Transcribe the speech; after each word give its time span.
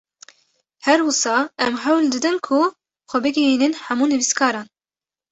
Her 0.85 0.99
wisa 1.07 1.35
em 1.65 1.75
hewl 1.83 2.05
didin 2.13 2.37
ku 2.47 2.59
xwe 3.09 3.17
bigihînin 3.23 3.73
hemû 3.85 4.05
nivîskaran 4.07 4.67